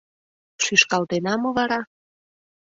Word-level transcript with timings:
Шӱшкалтена 0.63 1.33
мо 1.41 1.49
вара? 1.57 1.81